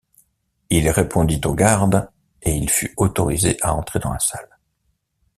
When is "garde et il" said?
1.53-2.71